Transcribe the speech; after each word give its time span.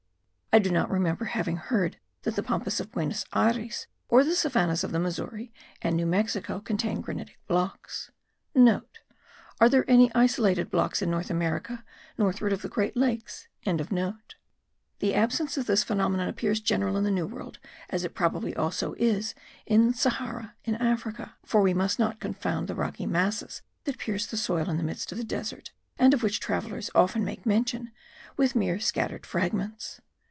I 0.53 0.59
do 0.59 0.69
not 0.69 0.89
remember 0.91 1.23
having 1.23 1.55
heard 1.55 1.97
that 2.23 2.35
the 2.35 2.43
Pampas 2.43 2.81
of 2.81 2.91
Buenos 2.91 3.23
Ayres 3.33 3.87
or 4.09 4.21
the 4.21 4.35
savannahs 4.35 4.83
of 4.83 4.91
the 4.91 4.99
Missouri* 4.99 5.53
and 5.81 5.95
New 5.95 6.05
Mexico 6.05 6.59
contain 6.59 6.99
granitic 6.99 7.39
blocks. 7.47 8.11
(* 8.35 8.55
Are 9.61 9.69
there 9.69 9.89
any 9.89 10.13
isolated 10.13 10.69
blocks 10.69 11.01
in 11.01 11.09
North 11.09 11.29
America 11.29 11.85
northward 12.17 12.51
of 12.51 12.63
the 12.63 12.67
great 12.67 12.97
lakes?) 12.97 13.47
The 13.63 14.35
absence 15.13 15.55
of 15.55 15.67
this 15.67 15.85
phenomenon 15.85 16.27
appears 16.27 16.59
general 16.59 16.97
in 16.97 17.05
the 17.05 17.11
New 17.11 17.27
World 17.27 17.57
as 17.89 18.03
it 18.03 18.13
probably 18.13 18.53
also 18.53 18.93
is 18.95 19.33
in 19.65 19.93
Sahara, 19.93 20.55
in 20.65 20.75
Africa; 20.75 21.37
for 21.45 21.61
we 21.61 21.73
must 21.73 21.97
not 21.97 22.19
confound 22.19 22.67
the 22.67 22.75
rocky 22.75 23.05
masses 23.05 23.61
that 23.85 23.97
pierce 23.97 24.25
the 24.25 24.35
soil 24.35 24.69
in 24.69 24.75
the 24.75 24.83
midst 24.83 25.13
of 25.13 25.17
the 25.17 25.23
desert, 25.23 25.71
and 25.97 26.13
of 26.13 26.21
which 26.21 26.41
travellers 26.41 26.91
often 26.93 27.23
make 27.23 27.45
mention, 27.45 27.93
with 28.35 28.53
mere 28.53 28.81
scattered 28.81 29.25
fragments. 29.25 30.01